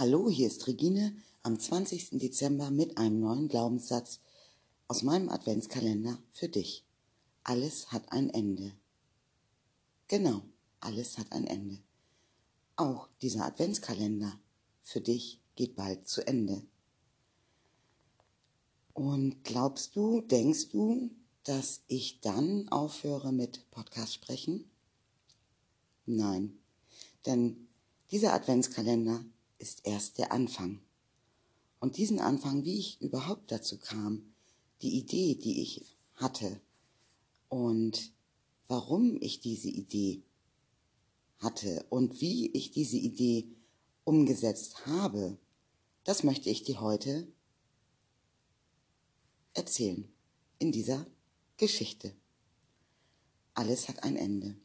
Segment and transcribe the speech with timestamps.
[0.00, 2.12] Hallo, hier ist Regine am 20.
[2.12, 4.20] Dezember mit einem neuen Glaubenssatz
[4.88, 6.86] aus meinem Adventskalender für dich.
[7.44, 8.72] Alles hat ein Ende.
[10.08, 10.40] Genau,
[10.80, 11.82] alles hat ein Ende.
[12.76, 14.40] Auch dieser Adventskalender
[14.80, 16.62] für dich geht bald zu Ende.
[18.94, 21.10] Und glaubst du, denkst du,
[21.44, 24.64] dass ich dann aufhöre mit Podcast sprechen?
[26.06, 26.58] Nein,
[27.26, 27.68] denn
[28.10, 29.22] dieser Adventskalender
[29.60, 30.80] ist erst der Anfang.
[31.78, 34.34] Und diesen Anfang, wie ich überhaupt dazu kam,
[34.82, 36.60] die Idee, die ich hatte
[37.48, 38.12] und
[38.68, 40.22] warum ich diese Idee
[41.38, 43.48] hatte und wie ich diese Idee
[44.04, 45.38] umgesetzt habe,
[46.04, 47.28] das möchte ich dir heute
[49.54, 50.10] erzählen
[50.58, 51.06] in dieser
[51.56, 52.14] Geschichte.
[53.54, 54.56] Alles hat ein Ende.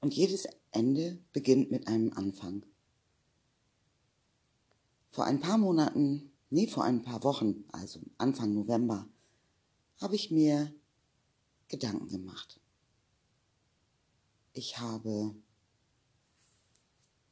[0.00, 2.64] Und jedes Ende beginnt mit einem Anfang.
[5.10, 9.08] Vor ein paar Monaten, nee, vor ein paar Wochen, also Anfang November,
[10.00, 10.72] habe ich mir
[11.68, 12.60] Gedanken gemacht.
[14.52, 15.34] Ich habe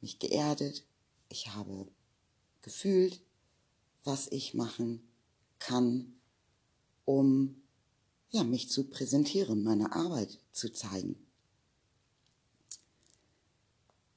[0.01, 0.85] mich geerdet,
[1.29, 1.87] ich habe
[2.61, 3.21] gefühlt,
[4.03, 5.07] was ich machen
[5.59, 6.19] kann,
[7.05, 7.61] um
[8.31, 11.15] ja, mich zu präsentieren, meine Arbeit zu zeigen.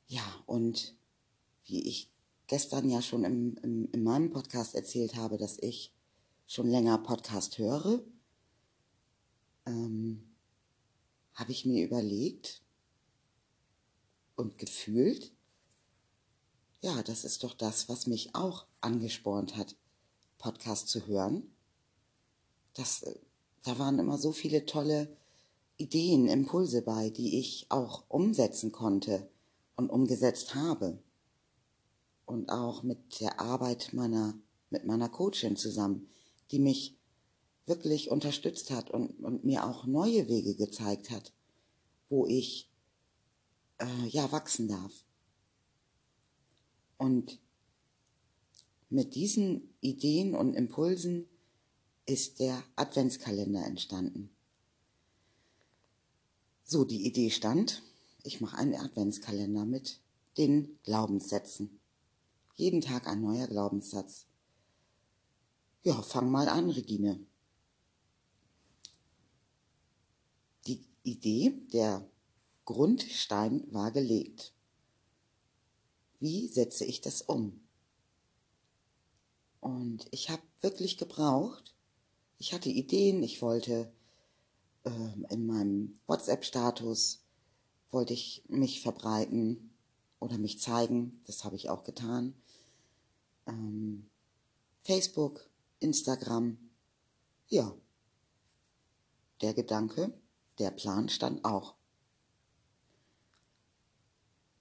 [0.07, 0.95] Ja, und
[1.65, 2.12] wie ich
[2.53, 5.91] gestern ja schon im, im, in meinem Podcast erzählt habe, dass ich
[6.47, 8.05] schon länger Podcast höre,
[9.65, 10.23] ähm,
[11.33, 12.61] habe ich mir überlegt
[14.37, 15.33] und gefühlt,
[16.83, 19.75] ja, das ist doch das, was mich auch angespornt hat,
[20.37, 21.55] Podcast zu hören.
[22.75, 23.19] Das, äh,
[23.63, 25.17] da waren immer so viele tolle
[25.79, 29.27] Ideen, Impulse bei, die ich auch umsetzen konnte
[29.75, 31.03] und umgesetzt habe
[32.33, 34.35] und auch mit der Arbeit meiner,
[34.71, 36.09] mit meiner Coachin zusammen,
[36.51, 36.97] die mich
[37.67, 41.33] wirklich unterstützt hat und, und mir auch neue Wege gezeigt hat,
[42.09, 42.71] wo ich
[43.79, 45.05] äh, ja wachsen darf.
[46.97, 47.39] Und
[48.89, 51.27] mit diesen Ideen und Impulsen
[52.07, 54.31] ist der Adventskalender entstanden.
[56.65, 57.83] So, die Idee stand,
[58.25, 60.01] ich mache einen Adventskalender mit
[60.39, 61.82] den Glaubenssätzen.
[62.55, 64.27] Jeden Tag ein neuer Glaubenssatz.
[65.83, 67.19] Ja, fang mal an, Regine.
[70.67, 72.09] Die Idee, der
[72.65, 74.53] Grundstein war gelegt.
[76.21, 77.61] Wie setze ich das um?
[79.61, 81.75] Und ich habe wirklich gebraucht.
[82.39, 83.93] Ich hatte Ideen, ich wollte
[84.85, 87.25] äh, in meinem WhatsApp-Status,
[87.91, 89.72] wollte ich mich verbreiten
[90.23, 91.21] oder mich zeigen.
[91.27, 92.35] Das habe ich auch getan
[93.47, 94.11] ähm,
[94.83, 95.49] Facebook,
[95.81, 96.59] Instagram.
[97.49, 97.77] Ja,
[99.41, 100.13] der Gedanke,
[100.59, 101.75] der Plan stand auch.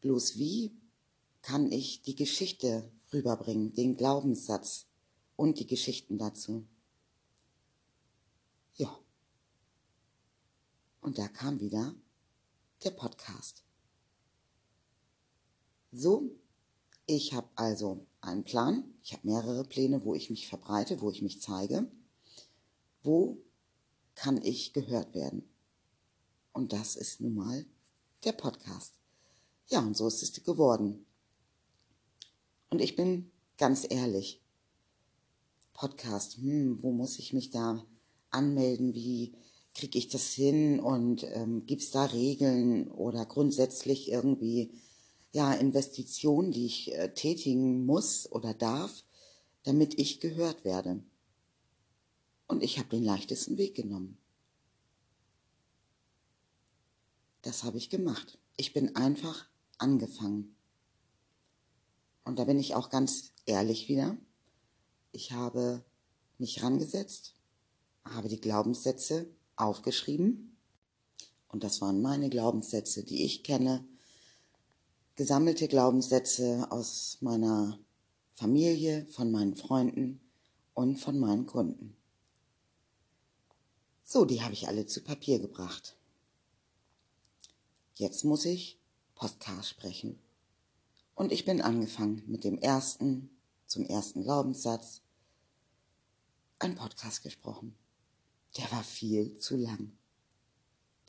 [0.02, 0.76] Bloß wie
[1.42, 4.88] kann ich die Geschichte rüberbringen, den Glaubenssatz
[5.36, 6.68] und die Geschichten dazu?
[8.76, 8.98] Ja.
[11.02, 11.96] Und da kam wieder
[12.84, 13.64] der Podcast.
[15.94, 16.32] So,
[17.06, 18.86] ich habe also einen Plan.
[19.04, 21.92] Ich habe mehrere Pläne, wo ich mich verbreite, wo ich mich zeige.
[23.04, 23.38] Wo
[24.16, 25.44] kann ich gehört werden?
[26.54, 27.66] Und das ist nun mal
[28.24, 28.94] der Podcast.
[29.68, 31.06] Ja, und so ist es geworden.
[32.70, 34.42] Und ich bin ganz ehrlich.
[35.74, 37.86] Podcast, hm, wo muss ich mich da
[38.30, 38.94] anmelden?
[38.94, 39.34] Wie
[39.74, 40.80] kriege ich das hin?
[40.80, 44.72] Und ähm, gibt es da Regeln oder grundsätzlich irgendwie
[45.32, 49.04] ja, Investitionen, die ich äh, tätigen muss oder darf,
[49.64, 51.04] damit ich gehört werde.
[52.48, 54.18] Und ich habe den leichtesten Weg genommen.
[57.44, 58.38] Das habe ich gemacht.
[58.58, 59.48] Ich bin einfach
[59.78, 60.56] angefangen.
[62.24, 64.18] Und da bin ich auch ganz ehrlich wieder.
[65.12, 65.84] Ich habe
[66.38, 67.36] mich rangesetzt,
[68.04, 70.58] habe die Glaubenssätze aufgeschrieben.
[71.48, 73.86] Und das waren meine Glaubenssätze, die ich kenne,
[75.22, 77.78] gesammelte Glaubenssätze aus meiner
[78.34, 80.20] Familie, von meinen Freunden
[80.74, 81.96] und von meinen Kunden.
[84.04, 85.96] So, die habe ich alle zu Papier gebracht.
[87.94, 88.80] Jetzt muss ich
[89.14, 90.18] Podcast sprechen.
[91.14, 93.30] Und ich bin angefangen mit dem ersten,
[93.68, 95.02] zum ersten Glaubenssatz,
[96.58, 97.76] ein Podcast gesprochen.
[98.58, 99.92] Der war viel zu lang.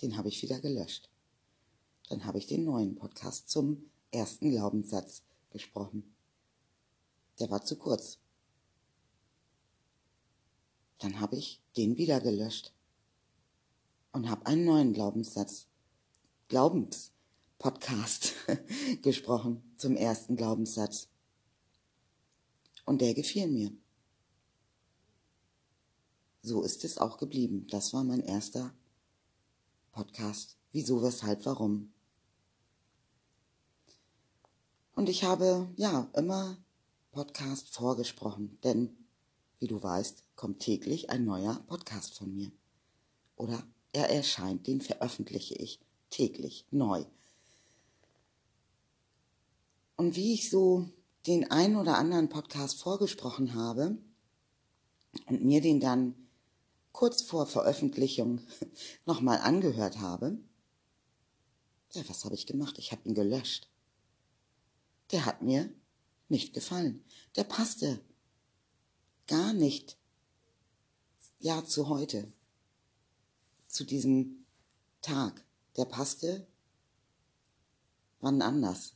[0.03, 1.09] Den habe ich wieder gelöscht.
[2.11, 6.15] Dann habe ich den neuen Podcast zum ersten Glaubenssatz gesprochen.
[7.39, 8.19] Der war zu kurz.
[10.99, 12.73] Dann habe ich den wieder gelöscht
[14.13, 15.67] und habe einen neuen Glaubenssatz,
[16.49, 18.35] Glaubenspodcast
[19.03, 21.09] gesprochen zum ersten Glaubenssatz.
[22.85, 23.73] Und der gefiel mir.
[26.43, 27.67] So ist es auch geblieben.
[27.71, 28.75] Das war mein erster
[29.93, 30.57] Podcast.
[30.73, 31.92] Wieso, weshalb, warum.
[35.03, 36.57] Und ich habe, ja, immer
[37.11, 38.97] Podcast vorgesprochen, denn,
[39.59, 42.53] wie du weißt, kommt täglich ein neuer Podcast von mir.
[43.35, 47.05] Oder er erscheint, den veröffentliche ich täglich neu.
[49.97, 50.89] Und wie ich so
[51.27, 53.99] den ein oder anderen Podcast vorgesprochen habe
[55.27, 56.15] und mir den dann
[56.93, 58.41] kurz vor Veröffentlichung
[59.05, 60.39] nochmal angehört habe,
[61.91, 62.79] ja, was habe ich gemacht?
[62.79, 63.72] Ich habe ihn gelöscht.
[65.13, 65.73] Der hat mir
[66.29, 67.05] nicht gefallen.
[67.37, 68.01] Der passte
[69.27, 69.97] gar nicht,
[71.39, 72.33] ja, zu heute,
[73.67, 74.45] zu diesem
[75.01, 75.45] Tag.
[75.77, 76.47] Der passte
[78.23, 78.95] wann anders.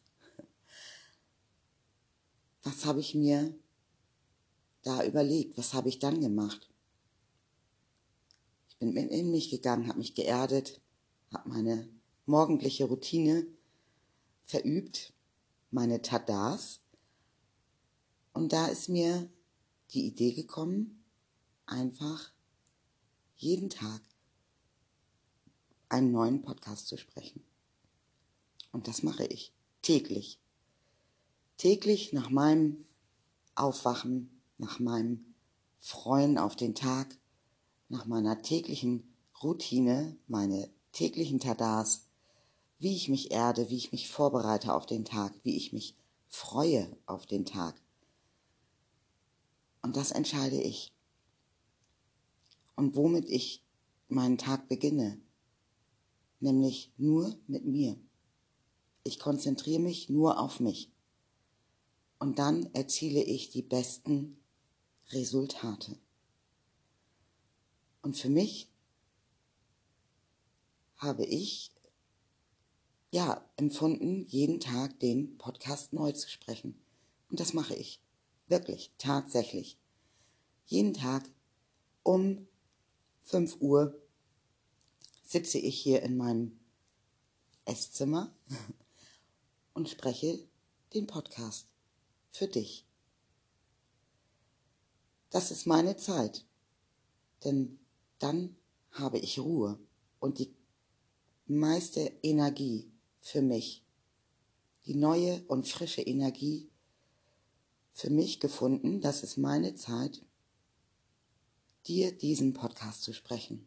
[2.62, 3.54] Was habe ich mir
[4.82, 5.58] da überlegt?
[5.58, 6.70] Was habe ich dann gemacht?
[8.68, 10.80] Ich bin in mich gegangen, habe mich geerdet,
[11.32, 11.88] habe meine
[12.24, 13.46] morgendliche Routine
[14.44, 15.12] verübt,
[15.76, 16.80] meine Tadas.
[18.32, 19.28] Und da ist mir
[19.90, 21.04] die Idee gekommen,
[21.66, 22.32] einfach
[23.36, 24.00] jeden Tag
[25.90, 27.44] einen neuen Podcast zu sprechen.
[28.72, 29.52] Und das mache ich
[29.82, 30.40] täglich.
[31.58, 32.86] Täglich nach meinem
[33.54, 35.34] Aufwachen, nach meinem
[35.78, 37.18] Freuen auf den Tag,
[37.90, 42.05] nach meiner täglichen Routine, meine täglichen Tadas,
[42.78, 45.96] wie ich mich erde, wie ich mich vorbereite auf den Tag, wie ich mich
[46.28, 47.80] freue auf den Tag.
[49.82, 50.92] Und das entscheide ich.
[52.74, 53.64] Und womit ich
[54.08, 55.20] meinen Tag beginne,
[56.40, 57.98] nämlich nur mit mir.
[59.04, 60.90] Ich konzentriere mich nur auf mich.
[62.18, 64.36] Und dann erziele ich die besten
[65.10, 65.98] Resultate.
[68.02, 68.68] Und für mich
[70.96, 71.75] habe ich
[73.10, 76.80] ja empfunden, jeden Tag den Podcast neu zu sprechen.
[77.30, 78.00] Und das mache ich.
[78.48, 79.78] Wirklich, tatsächlich.
[80.66, 81.28] Jeden Tag
[82.02, 82.46] um
[83.22, 84.00] 5 Uhr
[85.24, 86.58] sitze ich hier in meinem
[87.64, 88.32] Esszimmer
[89.74, 90.38] und spreche
[90.94, 91.66] den Podcast
[92.30, 92.86] für dich.
[95.30, 96.46] Das ist meine Zeit,
[97.44, 97.78] denn
[98.18, 98.56] dann
[98.92, 99.78] habe ich Ruhe
[100.20, 100.54] und die
[101.46, 103.84] meiste Energie für mich,
[104.86, 106.68] die neue und frische Energie
[107.92, 110.22] für mich gefunden, das ist meine Zeit,
[111.86, 113.66] dir diesen Podcast zu sprechen.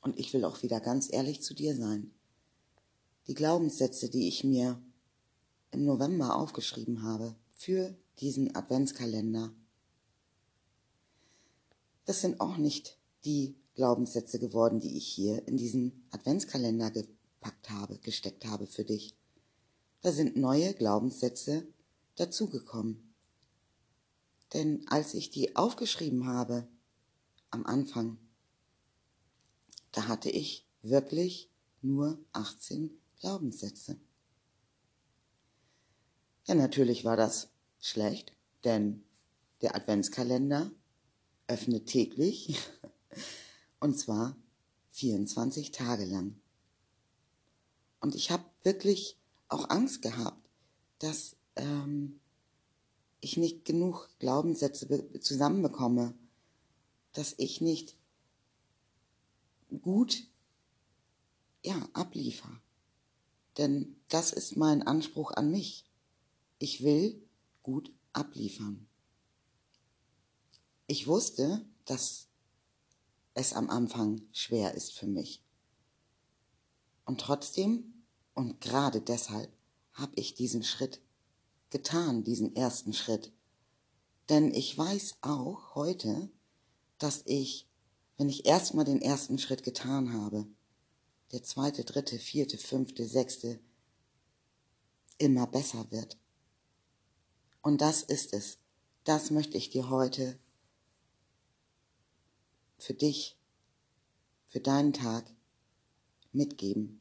[0.00, 2.12] Und ich will auch wieder ganz ehrlich zu dir sein.
[3.26, 4.80] Die Glaubenssätze, die ich mir
[5.72, 9.52] im November aufgeschrieben habe für diesen Adventskalender,
[12.04, 16.90] das sind auch nicht die Glaubenssätze geworden, die ich hier in diesen Adventskalender
[17.38, 19.14] gepackt habe, gesteckt habe für dich.
[20.02, 21.66] Da sind neue Glaubenssätze
[22.16, 23.14] dazugekommen.
[24.52, 26.68] Denn als ich die aufgeschrieben habe
[27.50, 28.18] am Anfang,
[29.92, 31.50] da hatte ich wirklich
[31.82, 32.90] nur 18
[33.20, 33.98] Glaubenssätze.
[36.46, 37.48] Ja, natürlich war das
[37.80, 38.32] schlecht,
[38.64, 39.02] denn
[39.62, 40.70] der Adventskalender
[41.48, 42.56] öffnet täglich
[43.80, 44.36] und zwar
[44.90, 46.40] 24 Tage lang.
[48.00, 49.16] Und ich habe wirklich
[49.48, 50.48] auch Angst gehabt,
[50.98, 52.20] dass ähm,
[53.20, 56.14] ich nicht genug Glaubenssätze zusammenbekomme,
[57.12, 57.96] dass ich nicht
[59.82, 60.24] gut
[61.64, 62.60] ja, abliefer.
[63.58, 65.84] Denn das ist mein Anspruch an mich.
[66.58, 67.20] Ich will
[67.62, 68.86] gut abliefern.
[70.86, 72.28] Ich wusste, dass
[73.34, 75.42] es am Anfang schwer ist für mich.
[77.06, 77.94] Und trotzdem
[78.34, 79.50] und gerade deshalb
[79.94, 81.00] habe ich diesen Schritt
[81.70, 83.32] getan, diesen ersten Schritt.
[84.28, 86.28] Denn ich weiß auch heute,
[86.98, 87.66] dass ich,
[88.18, 90.46] wenn ich erstmal den ersten Schritt getan habe,
[91.32, 93.58] der zweite, dritte, vierte, fünfte, sechste
[95.18, 96.18] immer besser wird.
[97.62, 98.58] Und das ist es.
[99.04, 100.38] Das möchte ich dir heute
[102.78, 103.38] für dich,
[104.46, 105.35] für deinen Tag
[106.36, 107.00] mitgeben.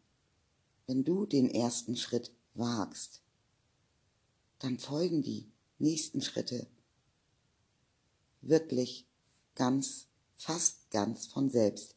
[0.88, 3.22] Wenn du den ersten Schritt wagst,
[4.60, 6.68] dann folgen die nächsten Schritte
[8.42, 9.06] wirklich
[9.56, 11.96] ganz, fast ganz von selbst.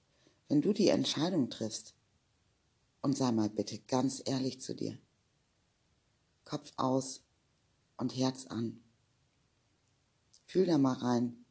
[0.49, 1.95] Wenn du die Entscheidung triffst,
[3.01, 4.99] und sei mal bitte ganz ehrlich zu dir.
[6.45, 7.23] Kopf aus
[7.97, 8.81] und Herz an.
[10.47, 11.45] Fühl da mal rein,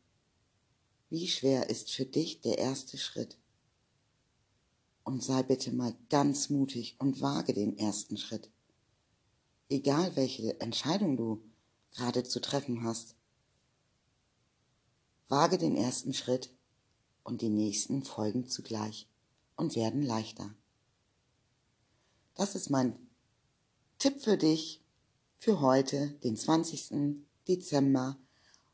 [1.09, 3.37] wie schwer ist für dich der erste Schritt?
[5.07, 8.49] Und sei bitte mal ganz mutig und wage den ersten Schritt.
[9.69, 11.41] Egal welche Entscheidung du
[11.95, 13.15] gerade zu treffen hast,
[15.29, 16.49] wage den ersten Schritt
[17.23, 19.07] und die nächsten folgen zugleich
[19.55, 20.53] und werden leichter.
[22.35, 22.99] Das ist mein
[23.99, 24.83] Tipp für dich
[25.37, 27.23] für heute, den 20.
[27.47, 28.17] Dezember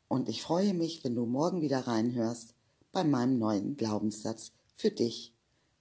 [0.08, 2.56] und ich freue mich, wenn du morgen wieder reinhörst
[2.90, 5.33] bei meinem neuen Glaubenssatz für dich.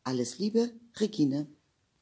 [0.06, 1.48] Alles Liebe, Regine.